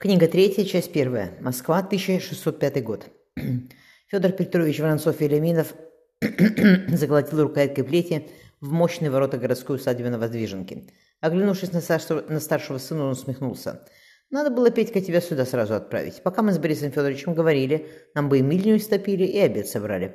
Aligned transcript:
Книга 0.00 0.28
третья, 0.28 0.64
часть 0.64 0.92
первая. 0.92 1.34
Москва, 1.42 1.80
1605 1.80 2.82
год. 2.82 3.08
Федор 4.06 4.32
Петрович 4.32 4.80
Воронцов-Елеминов 4.80 5.74
заглотил 6.88 7.42
рукояткой 7.42 7.84
плети 7.84 8.30
в 8.62 8.72
мощные 8.72 9.10
ворота 9.10 9.36
городской 9.36 9.76
усадьбы 9.76 10.08
на 10.08 10.18
Воздвиженке. 10.18 10.84
Оглянувшись 11.20 11.72
на, 11.72 11.82
старшего, 11.82 12.24
на 12.26 12.40
старшего 12.40 12.78
сына, 12.78 13.04
он 13.04 13.10
усмехнулся. 13.10 13.86
«Надо 14.30 14.48
было, 14.48 14.70
Петька, 14.70 15.02
тебя 15.02 15.20
сюда 15.20 15.44
сразу 15.44 15.74
отправить. 15.74 16.22
Пока 16.22 16.40
мы 16.40 16.54
с 16.54 16.58
Борисом 16.58 16.92
Федоровичем 16.92 17.34
говорили, 17.34 17.86
нам 18.14 18.30
бы 18.30 18.38
и 18.38 18.42
мильню 18.42 18.78
истопили, 18.78 19.24
и 19.24 19.38
обед 19.38 19.68
собрали». 19.68 20.14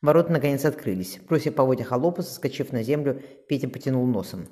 Ворота 0.00 0.32
наконец 0.32 0.64
открылись. 0.64 1.18
Бросив 1.28 1.54
поводья 1.54 1.84
холопа, 1.84 2.22
соскочив 2.22 2.72
на 2.72 2.82
землю, 2.82 3.22
Петя 3.46 3.68
потянул 3.68 4.06
носом. 4.06 4.48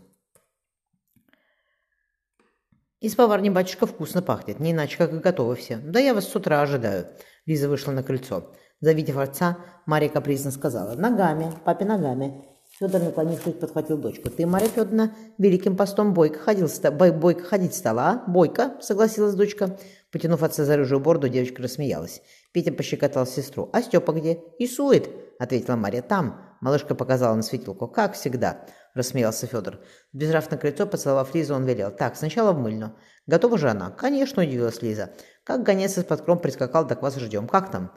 Из 3.01 3.15
поварни 3.15 3.51
батюшка 3.51 3.87
вкусно 3.87 4.23
пахнет, 4.23 4.59
не 4.59 4.73
иначе, 4.73 4.97
как 4.97 5.13
и 5.13 5.19
готовы 5.19 5.57
все. 5.57 5.77
Да 5.77 6.01
я 6.01 6.15
вас 6.15 6.29
с 6.29 6.35
утра 6.35 6.63
ожидаю. 6.63 7.09
Лиза 7.45 7.69
вышла 7.69 7.93
на 7.93 8.03
крыльцо. 8.03 8.55
Завидев 8.81 9.19
отца, 9.19 9.59
Мария 9.85 10.09
капризно 10.09 10.51
сказала. 10.51 10.95
Ногами, 10.95 11.53
папе 11.65 11.85
ногами. 11.85 12.47
Федор, 12.79 13.03
наклонившись, 13.03 13.55
подхватил 13.55 13.97
дочку. 13.97 14.29
«Ты, 14.29 14.47
Марья 14.47 14.69
Федоровна, 14.69 15.15
великим 15.39 15.77
постом 15.77 16.13
бойко, 16.13 16.39
ходил, 16.39 16.69
бой, 16.93 17.11
бойко 17.11 17.43
ходить 17.43 17.75
стала, 17.75 18.03
а? 18.03 18.25
Бойко»,— 18.31 18.77
согласилась 18.81 19.35
дочка. 19.35 19.79
Потянув 20.13 20.43
отца 20.43 20.65
за 20.65 20.77
рыжую 20.77 21.01
борду, 21.01 21.29
девочка 21.29 21.63
рассмеялась. 21.63 22.21
Петя 22.53 22.73
пощекотал 22.73 23.27
сестру. 23.27 23.71
«А 23.73 23.81
Степа 23.81 24.13
где?» 24.13 24.41
«Исует»,— 24.59 25.09
ответила 25.39 25.77
Марья. 25.77 26.03
«Там». 26.03 26.43
Малышка 26.61 26.95
показала 26.95 27.35
на 27.35 27.43
светилку. 27.43 27.89
«Как 27.89 28.15
всегда»,— 28.15 28.67
рассмеялся 28.97 29.47
Федор. 29.47 29.79
Сбежав 30.13 30.51
на 30.51 30.57
крыльцо, 30.57 30.87
поцеловав 30.87 31.35
Лизу, 31.35 31.55
он 31.55 31.65
велел. 31.65 31.91
«Так, 31.91 32.17
сначала 32.17 32.53
в 32.53 32.59
мыльну». 32.59 32.97
«Готова 33.27 33.59
же 33.59 33.69
она?» 33.69 33.91
«Конечно»,— 33.91 34.43
удивилась 34.45 34.83
Лиза. 34.83 35.11
«Как 35.45 35.63
гонец 35.63 35.99
из-под 35.99 36.23
кром 36.23 36.39
прискакал, 36.39 36.87
так 36.87 37.03
вас 37.03 37.17
ждем. 37.17 37.47
Как 37.47 37.71
там?» 37.71 37.93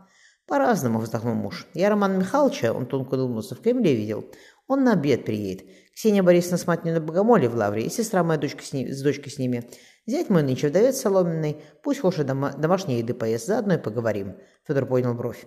«По-разному»,— 0.46 1.00
вздохнул 1.00 1.36
муж. 1.36 1.68
«Я 1.73 1.90
Романа 1.90 2.18
Михайловича, 2.18 2.73
он 2.73 2.88
тонко 2.88 3.14
улыбнулся, 3.14 3.56
в 3.56 3.62
Кремле 3.62 3.96
видел. 3.96 4.26
Он 4.68 4.84
на 4.84 4.94
обед 4.94 5.23
приедет. 5.23 5.68
Ксения 5.94 6.23
Борисовна 6.23 6.58
с 6.58 6.66
матерью 6.66 6.96
на 6.96 7.02
Богомоле 7.02 7.48
в 7.48 7.56
Лавре, 7.56 7.84
и 7.84 7.90
сестра 7.90 8.23
моя 8.23 8.40
дочка 8.40 8.64
с, 8.64 8.73
ней, 8.73 8.92
с 8.92 9.02
дочкой 9.02 9.32
с 9.32 9.38
ними. 9.38 9.70
Зять 10.08 10.30
мой 10.30 10.42
нынче 10.42 10.70
вдовец 10.70 10.98
соломенный, 10.98 11.62
пусть 11.84 12.00
хуже 12.00 12.23
дома, 12.23 12.52
домашней 12.58 12.98
еды 12.98 13.14
поест, 13.14 13.45
заодно 13.45 13.76
и 13.76 13.78
поговорим». 13.78 14.38
Федор 14.68 14.88
поднял 14.88 15.14
бровь. 15.14 15.45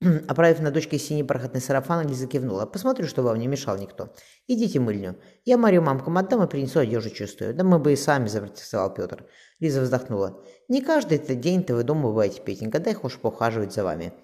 Оправив 0.28 0.60
на 0.60 0.70
дочке 0.70 0.98
синий 0.98 1.22
бархатный 1.22 1.60
сарафан, 1.60 2.08
Лиза 2.08 2.26
кивнула. 2.26 2.64
«Посмотрю, 2.64 3.06
что 3.06 3.22
вам 3.22 3.38
не 3.38 3.46
мешал 3.46 3.76
никто. 3.76 4.14
Идите 4.46 4.80
мыльню. 4.80 5.16
Я 5.44 5.58
Марию 5.58 5.82
мамкам 5.82 6.16
отдам 6.16 6.42
и 6.42 6.46
принесу 6.46 6.80
одежду 6.80 7.10
чистую. 7.10 7.54
Да 7.54 7.64
мы 7.64 7.78
бы 7.78 7.92
и 7.92 7.96
сами»,— 7.96 8.26
запротестовал 8.28 8.94
Петр. 8.94 9.26
Лиза 9.58 9.82
вздохнула. 9.82 10.42
«Не 10.68 10.80
каждый 10.80 11.18
этот 11.18 11.40
день-то 11.40 11.74
вы 11.74 11.84
дома 11.84 12.08
бываете, 12.08 12.40
Петенька, 12.40 12.78
дай 12.78 12.96
уж 13.02 13.18
поухаживать 13.18 13.74
за 13.74 13.84
вами». 13.84 14.14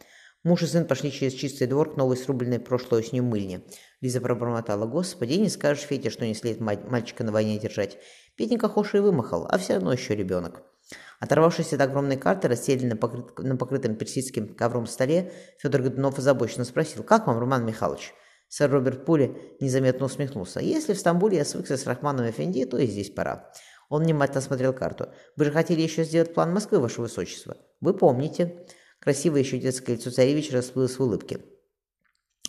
Муж 0.44 0.62
и 0.62 0.66
сын 0.66 0.86
пошли 0.86 1.10
через 1.10 1.34
чистый 1.34 1.66
двор 1.66 1.92
к 1.92 1.96
новой 1.96 2.16
срубленной 2.16 2.60
прошлой 2.60 3.00
осенью 3.00 3.24
мыльне. 3.24 3.62
Лиза 4.00 4.22
пробормотала. 4.22 4.86
«Господи, 4.86 5.34
не 5.34 5.50
скажешь, 5.50 5.84
Федя, 5.84 6.08
что 6.08 6.24
не 6.24 6.34
след 6.34 6.58
мальчика 6.58 7.22
на 7.22 7.32
войне 7.32 7.58
держать. 7.58 7.98
Петенька 8.36 8.68
хош 8.68 8.94
и 8.94 8.98
вымахал, 8.98 9.46
а 9.50 9.58
все 9.58 9.74
равно 9.74 9.92
еще 9.92 10.16
ребенок». 10.16 10.62
Оторвавшись 11.18 11.72
от 11.72 11.80
огромной 11.80 12.16
карты, 12.16 12.48
расстеленной 12.48 12.90
на, 12.90 12.96
покрыт, 12.96 13.38
на 13.38 13.56
покрытом 13.56 13.96
персидским 13.96 14.54
ковром 14.54 14.86
столе, 14.86 15.32
Федор 15.58 15.82
Годунов 15.82 16.18
озабоченно 16.18 16.64
спросил, 16.64 17.02
«Как 17.02 17.26
вам, 17.26 17.38
Роман 17.38 17.64
Михайлович?» 17.66 18.14
Сэр 18.48 18.70
Роберт 18.70 19.04
Пули 19.04 19.56
незаметно 19.60 20.06
усмехнулся. 20.06 20.60
«Если 20.60 20.94
в 20.94 20.98
Стамбуле 20.98 21.38
я 21.38 21.44
свыкся 21.44 21.76
с 21.76 21.86
Рахманом 21.86 22.28
Эфенди, 22.28 22.64
то 22.64 22.78
и 22.78 22.86
здесь 22.86 23.10
пора». 23.10 23.50
Он 23.88 24.02
внимательно 24.02 24.40
смотрел 24.40 24.72
карту. 24.72 25.08
«Вы 25.36 25.46
же 25.46 25.52
хотели 25.52 25.80
еще 25.80 26.04
сделать 26.04 26.34
план 26.34 26.52
Москвы, 26.52 26.78
ваше 26.78 27.00
высочество?» 27.00 27.56
«Вы 27.80 27.94
помните». 27.94 28.66
Красивое 29.00 29.40
еще 29.40 29.58
детское 29.58 29.94
лицо 29.94 30.10
царевича 30.10 30.54
расплылось 30.54 30.98
в 30.98 31.02
улыбке. 31.02 31.40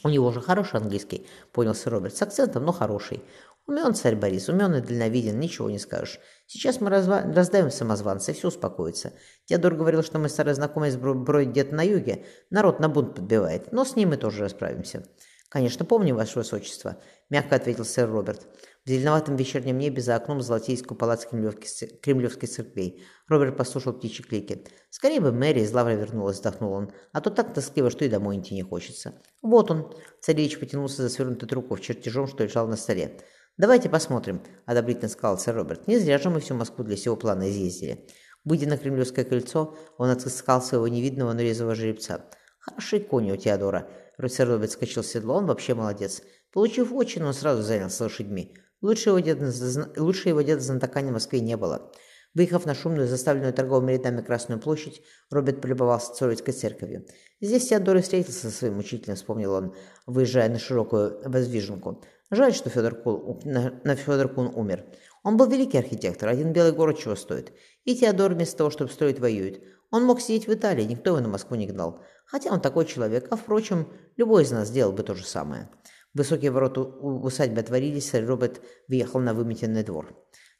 «У 0.03 0.09
него 0.09 0.31
же 0.31 0.41
хороший 0.41 0.79
английский»,— 0.79 1.27
понял 1.51 1.75
сэр 1.75 1.93
Роберт, 1.93 2.15
с 2.15 2.21
акцентом, 2.21 2.63
но 2.63 2.71
хороший. 2.71 3.23
Умен 3.67 3.93
царь 3.93 4.15
Борис, 4.15 4.47
умен 4.47 4.75
и 4.75 4.81
дальновиден, 4.81 5.37
ничего 5.39 5.69
не 5.69 5.77
скажешь. 5.77 6.19
Сейчас 6.45 6.79
мы 6.79 6.89
разва... 6.89 7.21
раздавим 7.21 7.69
самозванца, 7.69 8.31
и 8.31 8.33
все 8.33 8.47
успокоится. 8.47 9.11
Теодор 9.45 9.75
говорил, 9.75 10.03
что 10.03 10.19
мы 10.19 10.29
старые 10.29 10.55
знакомые 10.55 10.97
бродят 10.97 11.51
где-то 11.51 11.75
на 11.75 11.83
юге, 11.83 12.25
народ 12.49 12.79
на 12.79 12.87
бунт 12.87 13.15
подбивает, 13.15 13.73
но 13.73 13.83
с 13.83 13.97
ним 13.97 14.09
мы 14.09 14.17
тоже 14.17 14.43
расправимся. 14.43 15.03
«Конечно, 15.49 15.85
помню, 15.85 16.13
ваше 16.13 16.39
высочество»,— 16.39 16.97
мягко 17.29 17.55
ответил 17.55 17.85
сэр 17.85 18.09
Роберт. 18.09 18.47
В 18.85 18.89
зеленоватом 18.89 19.37
вечернем 19.37 19.77
небе 19.77 20.01
за 20.01 20.15
окном 20.15 20.41
золотились 20.41 20.83
купола 20.83 21.17
кремлевской 21.17 22.47
церквей. 22.47 23.03
Роберт 23.27 23.55
послушал 23.55 23.93
птичьи 23.93 24.25
клики. 24.25 24.65
«Скорее 24.89 25.21
бы 25.21 25.31
Мэри 25.31 25.61
из 25.61 25.73
лавры 25.73 25.95
вернулась»,— 25.95 26.35
вздохнул 26.37 26.73
он. 26.73 26.91
«А 27.13 27.21
то 27.21 27.29
так 27.29 27.53
тоскливо, 27.53 27.89
что 27.89 28.03
и 28.03 28.09
домой 28.09 28.39
идти 28.39 28.55
не 28.55 28.61
хочется». 28.61 29.21
«Вот 29.41 29.71
он». 29.71 29.93
Царевич 30.21 30.59
потянулся 30.59 31.01
за 31.01 31.09
свернутой 31.09 31.47
трубкой 31.47 31.79
чертежом, 31.79 32.27
что 32.27 32.43
лежал 32.43 32.67
на 32.67 32.75
столе. 32.75 33.19
«Давайте 33.57 33.89
посмотрим»,– 33.89 34.43
одобрительно 34.67 35.09
сказал 35.09 35.39
сэр 35.39 35.55
Роберт. 35.55 35.87
«Не 35.87 35.97
зря 35.97 36.19
же 36.19 36.29
мы 36.29 36.41
всю 36.41 36.53
Москву 36.53 36.83
для 36.83 36.95
сего 36.95 37.15
плана 37.15 37.49
изъездили». 37.49 38.05
Выйдя 38.45 38.69
на 38.69 38.77
Кремлевское 38.77 39.25
кольцо, 39.25 39.75
он 39.97 40.11
отыскал 40.11 40.61
своего 40.61 40.87
невидного, 40.87 41.33
но 41.33 41.41
резвого 41.41 41.73
жеребца. 41.73 42.29
«Хорошие 42.59 43.01
кони 43.01 43.31
у 43.31 43.35
Теодора». 43.35 43.89
Сэр 44.27 44.47
Роберт 44.47 44.71
скачал 44.71 45.03
в 45.03 45.07
седло, 45.07 45.37
он 45.37 45.47
вообще 45.47 45.73
молодец. 45.73 46.21
Получив 46.53 46.93
очень, 46.93 47.23
он 47.23 47.33
сразу 47.33 47.63
занялся 47.63 48.03
лошадьми. 48.03 48.55
Лучше 48.81 49.09
его 49.09 49.19
деда, 49.19 49.51
лучше 49.97 50.29
его 50.29 50.41
деда 50.43 50.61
знатока 50.61 50.99
в 50.99 51.11
Москве 51.11 51.39
не 51.39 51.57
было. 51.57 51.91
Выехав 52.35 52.67
на 52.67 52.75
шумную, 52.75 53.07
заставленную 53.07 53.53
торговыми 53.53 53.93
рядами 53.93 54.21
Красную 54.21 54.61
площадь, 54.61 55.01
Роберт 55.31 55.61
полюбовался 55.61 56.13
Цоровицкой 56.13 56.53
церковью. 56.53 57.07
Здесь 57.41 57.67
Теодор 57.69 57.97
и 57.97 58.01
встретился 58.01 58.51
со 58.51 58.55
своим 58.55 58.77
учителем, 58.77 59.15
вспомнил 59.15 59.53
он, 59.53 59.75
выезжая 60.05 60.47
на 60.47 60.59
широкую 60.59 61.19
воздвиженку. 61.27 62.03
Жаль, 62.29 62.53
что 62.53 62.69
Федор 62.69 62.95
Кун, 62.95 63.39
на, 63.45 63.95
Федор 63.95 64.27
Кун 64.27 64.51
умер. 64.53 64.85
Он 65.23 65.37
был 65.37 65.47
великий 65.47 65.77
архитектор, 65.77 66.27
один 66.27 66.51
белый 66.51 66.73
город 66.73 66.99
чего 66.99 67.15
стоит. 67.15 67.53
И 67.85 67.95
Теодор 67.95 68.33
вместо 68.33 68.57
того, 68.57 68.69
чтобы 68.69 68.91
строить, 68.91 69.19
воюет. 69.19 69.63
Он 69.91 70.03
мог 70.03 70.19
сидеть 70.19 70.47
в 70.47 70.53
Италии, 70.53 70.83
никто 70.83 71.11
его 71.11 71.21
на 71.21 71.29
Москву 71.29 71.55
не 71.55 71.67
гнал. 71.67 72.01
Хотя 72.25 72.51
он 72.51 72.59
такой 72.59 72.85
человек, 72.85 73.27
а, 73.31 73.37
впрочем, 73.37 73.87
любой 74.17 74.43
из 74.43 74.51
нас 74.51 74.67
сделал 74.67 74.91
бы 74.91 75.03
то 75.03 75.15
же 75.15 75.25
самое. 75.25 75.69
Высокие 76.13 76.51
ворота 76.51 76.81
усадьбы 76.81 77.61
отворились, 77.61 78.09
сэр 78.09 78.27
Роберт 78.27 78.61
въехал 78.89 79.21
на 79.21 79.33
выметенный 79.33 79.83
двор. 79.83 80.13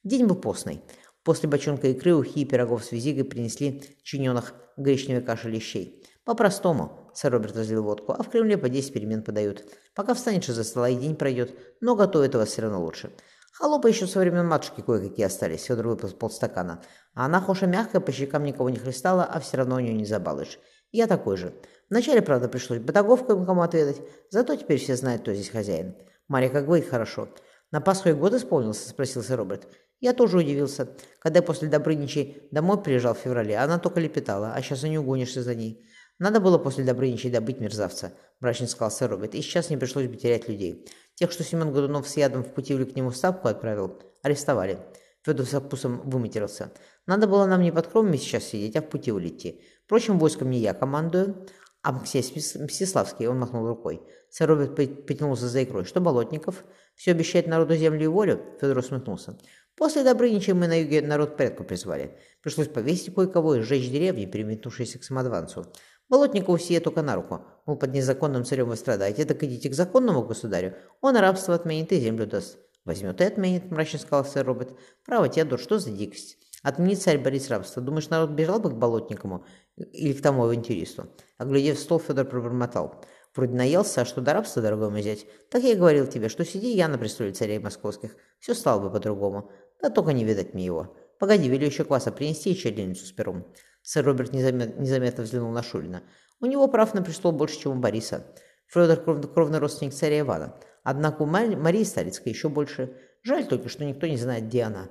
День 0.04 0.26
был 0.26 0.36
постный. 0.36 0.82
После 1.24 1.50
бочонка 1.50 1.90
икры, 1.90 2.16
ухи 2.16 2.40
и 2.40 2.46
пирогов 2.46 2.86
с 2.86 2.94
визигой 2.94 3.26
принесли 3.26 3.98
чиненных 4.04 4.54
гречневой 4.78 5.22
каши 5.22 5.50
лещей. 5.50 6.06
По-простому, 6.24 7.07
сэр 7.18 7.34
Роберт 7.34 7.58
разлил 7.58 7.84
водку, 7.84 8.12
а 8.12 8.22
в 8.22 8.30
Кремле 8.30 8.60
по 8.60 8.70
10 8.70 8.94
перемен 8.94 9.24
подают. 9.24 9.64
Пока 9.96 10.14
встанешь 10.14 10.48
из-за 10.50 10.64
стола 10.64 10.90
и 10.90 10.96
день 10.96 11.16
пройдет, 11.16 11.52
но 11.82 11.96
готовит 11.96 12.36
вас 12.36 12.50
все 12.50 12.62
равно 12.62 12.84
лучше. 12.84 13.12
Холопы 13.54 13.90
еще 13.90 14.06
со 14.06 14.20
времен 14.20 14.46
матушки 14.46 14.82
кое-какие 14.82 15.26
остались, 15.26 15.64
Федор 15.64 15.88
выпил 15.88 16.10
полстакана. 16.10 16.84
А 17.16 17.26
она, 17.26 17.42
хоша 17.42 17.66
мягкая, 17.66 18.02
по 18.02 18.12
щекам 18.12 18.44
никого 18.44 18.70
не 18.70 18.78
хлестала, 18.78 19.24
а 19.24 19.40
все 19.40 19.58
равно 19.58 19.78
у 19.78 19.80
нее 19.80 19.94
не 19.94 20.06
забалуешь. 20.06 20.60
Я 20.92 21.08
такой 21.08 21.38
же. 21.38 21.56
Вначале, 21.90 22.22
правда, 22.22 22.50
пришлось 22.50 22.80
батаговку 22.80 23.44
кому 23.46 23.64
отведать, 23.64 24.00
зато 24.30 24.56
теперь 24.56 24.78
все 24.78 24.96
знают, 24.96 25.24
кто 25.24 25.34
здесь 25.34 25.50
хозяин. 25.50 25.96
Мария, 26.28 26.52
как 26.52 26.66
говорит, 26.66 26.88
хорошо. 26.88 27.30
На 27.72 27.82
Пасху 27.82 28.10
и 28.10 28.14
год 28.14 28.36
исполнился, 28.36 28.88
спросил 28.88 29.24
сэр 29.24 29.40
Роберт. 29.40 29.68
Я 30.00 30.14
тоже 30.14 30.38
удивился, 30.38 30.88
когда 31.20 31.42
после 31.42 31.68
Добрыничей 31.68 32.48
домой 32.52 32.80
приезжал 32.80 33.16
в 33.16 33.18
феврале, 33.18 33.58
она 33.58 33.80
только 33.80 34.00
лепетала, 34.00 34.54
а 34.54 34.62
сейчас 34.62 34.84
и 34.84 34.90
не 34.90 35.00
угонишься 35.00 35.42
за 35.42 35.56
ней. 35.56 35.84
Надо 36.20 36.40
было 36.40 36.58
после 36.58 36.84
Добрыничей 36.84 37.30
добыть 37.30 37.60
мерзавца, 37.60 38.14
мрачно 38.40 38.68
сказал 38.68 38.92
сэр 38.92 39.12
Роберт, 39.12 39.36
и 39.36 39.42
сейчас 39.42 39.70
не 39.70 39.78
пришлось 39.78 40.08
бы 40.08 40.16
терять 40.16 40.48
людей. 40.48 40.88
Тех, 41.16 41.32
что 41.32 41.44
Семен 41.44 41.72
Годунов 41.72 42.08
с 42.08 42.18
ядом 42.18 42.44
в 42.44 42.54
путевлю 42.54 42.88
к 42.88 42.96
нему 42.96 43.12
ставку 43.12 43.48
отправил, 43.48 44.02
арестовали. 44.24 44.80
Федор 45.24 45.46
с 45.46 45.54
опусом 45.54 46.10
выматерился. 46.10 46.72
Надо 47.06 47.28
было 47.28 47.46
нам 47.46 47.62
не 47.62 47.72
под 47.72 47.88
кровами 47.88 48.18
сейчас 48.18 48.46
сидеть, 48.46 48.76
а 48.78 48.82
в 48.82 48.90
пути 48.90 49.12
улететь. 49.12 49.62
Впрочем, 49.86 50.18
войском 50.20 50.50
не 50.50 50.60
я 50.60 50.74
командую, 50.74 51.46
а 51.84 51.92
Максей 51.92 52.22
Мстиславский, 52.22 53.28
он 53.28 53.40
махнул 53.40 53.68
рукой. 53.68 54.02
Сэр 54.30 54.74
потянулся 54.76 55.48
за 55.48 55.64
икрой. 55.64 55.86
Что 55.86 56.02
Болотников? 56.02 56.64
Все 56.96 57.12
обещает 57.12 57.48
народу 57.48 57.76
землю 57.76 58.04
и 58.04 58.08
волю? 58.08 58.42
Федор 58.60 58.78
усмехнулся. 58.80 59.38
После 59.76 60.04
Добрынича 60.04 60.56
мы 60.56 60.68
на 60.68 60.82
юге 60.82 61.02
народ 61.02 61.38
порядку 61.38 61.64
призвали. 61.64 62.18
Пришлось 62.42 62.68
повесить 62.68 63.14
кое-кого 63.14 63.56
и 63.56 63.62
сжечь 63.62 63.92
деревни, 63.92 64.26
переметнувшиеся 64.26 64.98
к 64.98 65.04
самодванцу. 65.04 65.72
Болотникову 66.10 66.58
сие 66.58 66.80
только 66.80 67.02
на 67.02 67.16
руку. 67.16 67.42
Мол, 67.66 67.78
под 67.78 67.94
незаконным 67.94 68.46
царем 68.46 68.70
вы 68.70 68.76
страдаете, 68.78 69.26
так 69.26 69.44
идите 69.44 69.70
к 69.70 69.74
законному 69.74 70.24
государю. 70.24 70.76
Он 71.02 71.18
рабство 71.18 71.54
отменит 71.54 71.92
и 71.92 72.00
землю 72.00 72.26
даст. 72.26 72.58
Возьмет 72.86 73.20
и 73.20 73.26
отменит, 73.26 73.70
мрачно 73.70 74.00
сказал 74.00 74.24
сэр 74.24 74.46
Роберт. 74.46 74.78
Право, 75.06 75.28
Теодор, 75.28 75.60
что 75.60 75.78
за 75.78 75.92
дикость? 75.92 76.38
Отменить 76.64 77.02
царь 77.02 77.18
Борис 77.18 77.50
рабство. 77.50 77.82
Думаешь, 77.82 78.10
народ 78.10 78.30
бежал 78.30 78.60
бы 78.60 78.70
к 78.70 78.76
Болотникову 78.76 79.46
или 79.76 80.14
к 80.14 80.22
тому 80.22 80.46
авантюристу? 80.46 81.10
Оглядев 81.38 81.78
стол, 81.78 82.00
Федор 82.00 82.26
пробормотал. 82.26 83.04
Вроде 83.36 83.54
наелся, 83.54 84.02
а 84.02 84.06
что 84.06 84.22
до 84.22 84.34
рабства, 84.34 84.62
дорогой 84.62 84.90
мой 84.90 85.02
зять? 85.02 85.28
Так 85.52 85.64
я 85.64 85.74
и 85.74 85.76
говорил 85.76 86.08
тебе, 86.08 86.30
что 86.30 86.44
сиди 86.44 86.74
я 86.74 86.88
на 86.88 86.98
престоле 86.98 87.34
царей 87.34 87.60
московских. 87.60 88.16
Все 88.40 88.54
стало 88.54 88.80
бы 88.80 88.92
по-другому. 88.92 89.52
Да 89.82 89.90
только 89.90 90.14
не 90.14 90.24
видать 90.24 90.54
мне 90.54 90.66
его. 90.66 90.96
Погоди, 91.20 91.48
велю 91.50 91.68
еще 91.68 91.84
кваса 91.84 92.12
принести 92.12 92.52
и 92.52 92.56
чернильницу 92.56 93.06
с 93.06 93.12
пером. 93.12 93.46
Сэр 93.88 94.04
Роберт 94.04 94.34
незаметно, 94.34 95.24
взглянул 95.24 95.50
на 95.52 95.64
Шурина. 95.64 96.04
У 96.42 96.46
него 96.46 96.68
прав 96.68 96.94
на 96.94 97.02
престол 97.02 97.32
больше, 97.32 97.58
чем 97.58 97.72
у 97.72 97.80
Бориса. 97.80 98.26
Федор 98.68 98.98
кров, 98.98 99.34
кровный 99.34 99.60
родственник 99.60 99.94
царя 99.94 100.20
Ивана. 100.20 100.60
Однако 100.84 101.22
у 101.22 101.26
Марии 101.26 101.86
Старицкой 101.86 102.34
еще 102.34 102.50
больше. 102.50 102.98
Жаль 103.24 103.48
только, 103.48 103.70
что 103.70 103.86
никто 103.86 104.06
не 104.06 104.18
знает, 104.18 104.48
где 104.48 104.64
она. 104.64 104.90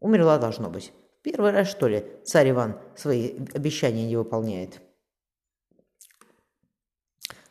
Умерла 0.00 0.38
должно 0.38 0.68
быть. 0.68 0.92
Первый 1.22 1.52
раз, 1.52 1.68
что 1.68 1.86
ли, 1.86 2.04
царь 2.24 2.50
Иван 2.50 2.80
свои 2.96 3.38
обещания 3.54 4.04
не 4.04 4.16
выполняет. 4.16 4.80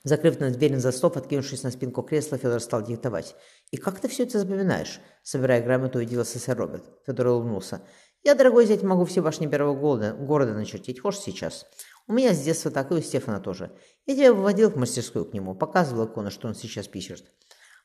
Закрыв 0.04 0.38
на 0.42 0.52
дверь 0.52 0.74
на 0.74 0.80
застов, 0.82 1.16
откинувшись 1.16 1.64
на 1.64 1.72
спинку 1.72 2.04
кресла, 2.04 2.38
Федор 2.38 2.60
стал 2.60 2.84
диктовать. 2.84 3.38
«И 3.72 3.78
как 3.78 4.02
ты 4.02 4.10
все 4.10 4.24
это 4.24 4.38
запоминаешь?» 4.38 5.00
Собирая 5.24 5.64
грамоту, 5.64 6.00
удивился 6.00 6.40
сэр 6.40 6.58
Роберт. 6.58 6.84
Федор 7.06 7.28
улыбнулся. 7.28 7.82
«Я, 8.24 8.36
дорогой 8.36 8.66
зять, 8.66 8.84
могу 8.84 9.04
все 9.04 9.22
башни 9.22 9.48
первого 9.48 9.75
города, 9.75 10.14
города 10.14 10.54
начертить. 10.54 11.02
Хочешь 11.02 11.22
сейчас?» 11.22 11.66
«У 12.08 12.14
меня 12.14 12.34
с 12.34 12.42
детства 12.42 12.72
так, 12.72 12.92
и 12.92 12.96
у 12.96 13.02
Стефана 13.02 13.42
тоже. 13.42 13.72
Я 14.06 14.16
тебя 14.16 14.34
выводил 14.34 14.70
в 14.70 14.78
мастерскую 14.78 15.25
к 15.25 15.34
нему, 15.34 15.56
показывал 15.56 16.06
икону, 16.06 16.31
что 16.31 16.48
он 16.48 16.56
сейчас 16.56 16.88
пишет». 16.88 17.25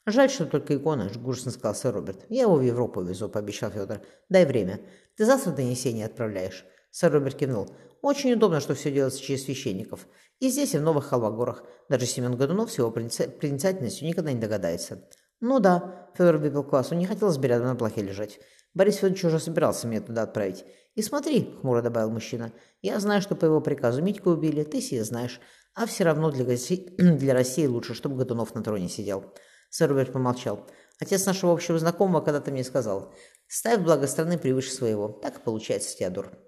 «Жаль, 0.06 0.30
что 0.30 0.46
только 0.46 0.76
икона»,— 0.76 1.10
грустно 1.16 1.50
сказал 1.50 1.74
сэр 1.74 1.94
Роберт. 1.94 2.24
«Я 2.28 2.42
его 2.42 2.54
в 2.54 2.62
Европу 2.62 3.02
везу»,— 3.02 3.28
пообещал 3.30 3.70
Федор. 3.70 4.00
«Дай 4.28 4.46
время. 4.46 4.80
Ты 5.16 5.24
завтра 5.24 5.50
донесение 5.50 6.06
отправляешь?» 6.06 6.64
Сэр 6.92 7.12
Роберт 7.12 7.36
кивнул. 7.36 7.68
«Очень 8.00 8.32
удобно, 8.32 8.60
что 8.60 8.74
все 8.74 8.92
делается 8.92 9.20
через 9.20 9.44
священников. 9.44 10.06
И 10.38 10.50
здесь, 10.50 10.74
и 10.74 10.78
в 10.78 10.82
Новых 10.82 11.06
Холвогорах. 11.06 11.64
Даже 11.88 12.06
Семен 12.06 12.36
Годунов 12.36 12.70
с 12.70 12.78
его 12.78 12.92
проницательностью 12.92 14.06
никогда 14.06 14.32
не 14.32 14.40
догадается». 14.40 15.04
«Ну 15.40 15.60
да»,— 15.60 16.10
Федор 16.16 16.38
выпил 16.38 16.64
классу, 16.64 16.94
не 16.94 17.06
хотелось 17.06 17.38
бы 17.38 17.46
рядом 17.46 17.68
на 17.68 17.76
плахе 17.76 18.02
лежать. 18.02 18.40
Борис 18.74 18.96
Федорович 18.96 19.24
уже 19.24 19.38
собирался 19.38 19.86
меня 19.86 20.00
туда 20.00 20.22
отправить. 20.22 20.64
«И 20.94 21.02
смотри»,— 21.02 21.54
хмуро 21.60 21.80
добавил 21.80 22.10
мужчина,— 22.10 22.52
«я 22.82 22.98
знаю, 22.98 23.22
что 23.22 23.36
по 23.36 23.44
его 23.44 23.60
приказу 23.60 24.02
Митьку 24.02 24.30
убили, 24.30 24.64
ты 24.64 24.80
себе 24.80 25.04
знаешь. 25.04 25.40
А 25.74 25.86
все 25.86 26.04
равно 26.04 26.30
для, 26.30 26.44
России, 26.44 26.92
для 26.98 27.34
России 27.34 27.66
лучше, 27.66 27.94
чтобы 27.94 28.16
Годунов 28.16 28.54
на 28.54 28.62
троне 28.62 28.88
сидел». 28.88 29.32
Сэр 29.70 29.90
Роберт 29.90 30.12
помолчал. 30.12 30.66
«Отец 31.00 31.24
нашего 31.26 31.52
общего 31.52 31.78
знакомого 31.78 32.20
когда-то 32.20 32.50
мне 32.50 32.64
сказал, 32.64 33.14
ставь 33.46 33.80
благо 33.80 34.06
страны 34.06 34.38
превыше 34.38 34.72
своего. 34.72 35.08
Так 35.08 35.38
и 35.38 35.42
получается, 35.42 35.96
Теодор». 35.96 36.47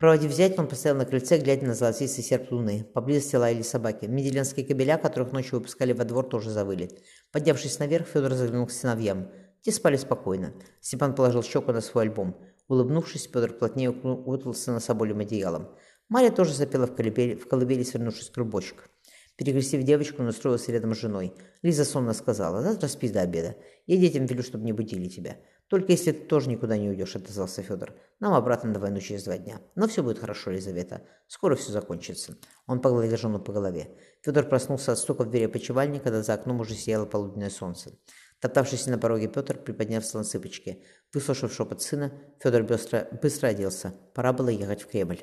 Проводив 0.00 0.32
зять, 0.32 0.58
он 0.58 0.66
постоял 0.66 0.96
на 0.96 1.04
крыльце, 1.04 1.36
глядя 1.36 1.66
на 1.66 1.74
золотистый 1.74 2.24
серп 2.24 2.50
луны. 2.52 2.86
Поблизости 2.94 3.36
лаяли 3.36 3.60
собаки. 3.60 4.06
Меделенские 4.06 4.64
кобеля, 4.64 4.96
которых 4.96 5.32
ночью 5.32 5.58
выпускали 5.58 5.92
во 5.92 6.04
двор, 6.04 6.24
тоже 6.24 6.48
завыли. 6.48 6.88
Поднявшись 7.32 7.78
наверх, 7.78 8.06
Федор 8.08 8.32
заглянул 8.32 8.66
к 8.66 8.70
сыновьям. 8.70 9.30
Те 9.60 9.72
спали 9.72 9.96
спокойно. 9.96 10.54
Степан 10.80 11.14
положил 11.14 11.42
щеку 11.42 11.72
на 11.72 11.82
свой 11.82 12.04
альбом. 12.04 12.34
Улыбнувшись, 12.68 13.26
Петр 13.26 13.52
плотнее 13.52 13.90
укутался 13.90 14.72
на 14.72 14.80
соболем 14.80 15.20
одеялом. 15.20 15.68
Марья 16.08 16.30
тоже 16.30 16.54
запела 16.54 16.86
в 16.86 16.96
колыбели, 16.96 17.34
в 17.34 17.46
колыбели 17.46 17.82
свернувшись 17.82 18.30
клубочек. 18.30 18.88
Перекрестив 19.36 19.82
девочку, 19.82 20.22
он 20.22 20.28
устроился 20.28 20.72
рядом 20.72 20.94
с 20.94 20.98
женой. 20.98 21.34
Лиза 21.60 21.84
сонно 21.84 22.14
сказала, 22.14 22.62
«Завтра 22.62 22.88
спи 22.88 23.10
до 23.10 23.20
обеда. 23.20 23.54
Я 23.86 23.98
детям 23.98 24.24
велю, 24.24 24.42
чтобы 24.42 24.64
не 24.64 24.72
будили 24.72 25.08
тебя. 25.08 25.36
Только 25.70 25.92
если 25.92 26.10
ты 26.10 26.26
тоже 26.26 26.48
никуда 26.48 26.76
не 26.76 26.88
уйдешь»,— 26.88 27.14
отозвался 27.16 27.62
Федор. 27.62 27.94
«Нам 28.18 28.34
обратно 28.34 28.70
на 28.70 28.80
войну 28.80 28.98
через 28.98 29.22
два 29.22 29.38
дня. 29.38 29.60
Но 29.76 29.86
все 29.86 30.02
будет 30.02 30.18
хорошо, 30.18 30.50
Елизавета. 30.50 31.06
Скоро 31.28 31.54
все 31.54 31.70
закончится». 31.70 32.36
Он 32.66 32.80
погладил 32.80 33.16
жену 33.16 33.38
по 33.38 33.52
голове. 33.52 33.96
Федор 34.22 34.46
проснулся 34.46 34.90
от 34.92 34.98
стука 34.98 35.22
в 35.22 35.30
двери 35.30 35.44
опочивальни, 35.44 36.00
когда 36.00 36.24
за 36.24 36.34
окном 36.34 36.58
уже 36.58 36.74
сияло 36.74 37.06
полуденное 37.06 37.50
солнце. 37.50 37.92
Топтавшийся 38.40 38.90
на 38.90 38.98
пороге 38.98 39.28
Петр 39.28 39.58
приподнялся 39.58 40.18
на 40.18 40.24
цыпочки. 40.24 40.82
Выслушав 41.14 41.52
шепот 41.52 41.82
сына, 41.82 42.12
Федор 42.40 42.64
быстро, 42.64 43.08
быстро 43.22 43.46
оделся. 43.48 43.94
Пора 44.12 44.32
было 44.32 44.48
ехать 44.48 44.82
в 44.82 44.88
Кремль. 44.88 45.20